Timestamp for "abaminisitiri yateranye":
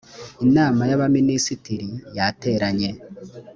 0.97-2.89